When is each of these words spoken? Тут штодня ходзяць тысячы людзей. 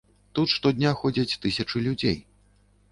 Тут 0.37 0.53
штодня 0.53 0.95
ходзяць 1.03 1.37
тысячы 1.45 1.87
людзей. 1.91 2.21